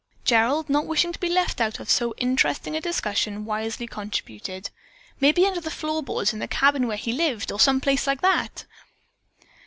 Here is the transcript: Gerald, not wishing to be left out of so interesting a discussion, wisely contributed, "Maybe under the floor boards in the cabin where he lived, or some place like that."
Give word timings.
Gerald, 0.25 0.67
not 0.67 0.87
wishing 0.87 1.11
to 1.13 1.19
be 1.19 1.29
left 1.29 1.61
out 1.61 1.79
of 1.79 1.87
so 1.87 2.15
interesting 2.17 2.75
a 2.75 2.81
discussion, 2.81 3.45
wisely 3.45 3.85
contributed, 3.85 4.71
"Maybe 5.19 5.45
under 5.45 5.61
the 5.61 5.69
floor 5.69 6.01
boards 6.01 6.33
in 6.33 6.39
the 6.39 6.47
cabin 6.47 6.87
where 6.87 6.97
he 6.97 7.13
lived, 7.13 7.51
or 7.51 7.59
some 7.59 7.79
place 7.79 8.07
like 8.07 8.21
that." 8.21 8.65